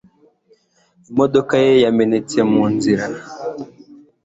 [1.09, 3.05] imodoka ye yamenetse munzira